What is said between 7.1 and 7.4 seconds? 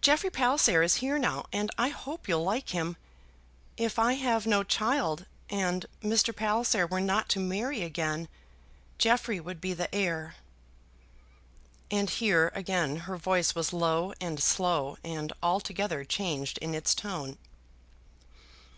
to